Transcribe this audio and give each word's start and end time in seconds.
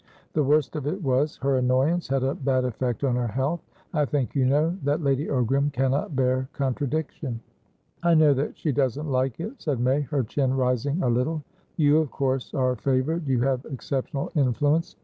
The 0.33 0.41
worst 0.43 0.75
of 0.75 0.87
it 0.87 0.99
was, 1.03 1.37
her 1.43 1.57
annoyance 1.57 2.07
had 2.07 2.23
a 2.23 2.33
bad 2.33 2.65
effect 2.65 3.03
on 3.03 3.15
her 3.17 3.27
health. 3.27 3.61
I 3.93 4.05
think 4.05 4.33
you 4.33 4.47
know 4.47 4.75
that 4.83 5.03
Lady 5.03 5.27
Ogram 5.27 5.71
cannot 5.71 6.15
bear 6.15 6.49
contradiction." 6.53 7.39
"I 8.01 8.15
know 8.15 8.33
that 8.33 8.57
she 8.57 8.71
doesn't 8.71 9.11
like 9.11 9.39
it," 9.39 9.61
said 9.61 9.79
May, 9.79 10.01
her 10.01 10.23
chin 10.23 10.55
rising 10.55 11.03
a 11.03 11.07
little. 11.07 11.43
"You, 11.77 11.99
of 11.99 12.09
course, 12.09 12.51
are 12.55 12.75
favoured. 12.77 13.27
You 13.27 13.41
have 13.41 13.63
exceptional 13.65 14.31
influence. 14.33 14.95